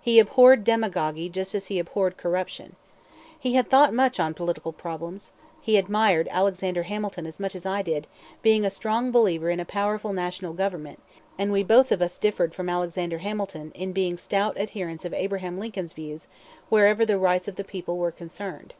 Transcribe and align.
He 0.00 0.18
abhorred 0.18 0.64
demagogy 0.64 1.28
just 1.30 1.54
as 1.54 1.66
he 1.66 1.78
abhorred 1.78 2.16
corruption. 2.16 2.76
He 3.38 3.56
had 3.56 3.68
thought 3.68 3.92
much 3.92 4.18
on 4.18 4.32
political 4.32 4.72
problems; 4.72 5.32
he 5.60 5.76
admired 5.76 6.28
Alexander 6.30 6.84
Hamilton 6.84 7.26
as 7.26 7.38
much 7.38 7.54
as 7.54 7.66
I 7.66 7.82
did, 7.82 8.06
being 8.40 8.64
a 8.64 8.70
strong 8.70 9.10
believer 9.10 9.50
in 9.50 9.60
a 9.60 9.66
powerful 9.66 10.14
National 10.14 10.54
government; 10.54 11.02
and 11.38 11.52
we 11.52 11.62
both 11.62 11.92
of 11.92 12.00
us 12.00 12.16
differed 12.16 12.54
from 12.54 12.70
Alexander 12.70 13.18
Hamilton 13.18 13.70
in 13.74 13.92
being 13.92 14.16
stout 14.16 14.56
adherents 14.56 15.04
of 15.04 15.12
Abraham 15.12 15.58
Lincoln's 15.58 15.92
views 15.92 16.28
wherever 16.70 17.04
the 17.04 17.18
rights 17.18 17.46
of 17.46 17.56
the 17.56 17.62
people 17.62 17.98
were 17.98 18.10
concerned. 18.10 18.72